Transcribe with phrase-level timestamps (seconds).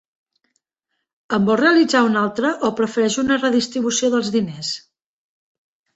[1.37, 4.73] En vol realitzar una altra o prefereix una redistribució dels diners?